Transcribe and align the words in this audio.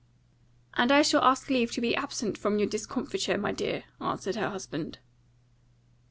"And 0.73 0.91
I 0.91 1.03
shall 1.03 1.21
ask 1.23 1.47
leave 1.47 1.69
to 1.73 1.79
be 1.79 1.95
absent 1.95 2.35
from 2.35 2.57
your 2.57 2.67
discomfiture, 2.67 3.37
my 3.37 3.51
dear," 3.51 3.83
answered 3.99 4.35
her 4.35 4.49
husband. 4.49 4.97